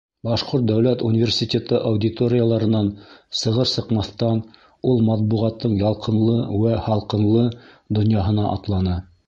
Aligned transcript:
Башҡорт 0.27 0.63
дәүләт 0.69 1.01
университеты 1.09 1.81
аудиторияларынан 1.89 2.89
сығыр-сыҡмаҫтан 3.43 4.41
ул 4.93 5.05
матбуғаттың 5.11 5.77
ялҡынлы 5.85 6.41
үә 6.61 6.83
һалҡынлы 6.89 7.49
донъяһына 8.01 8.51
атланы. 8.59 9.01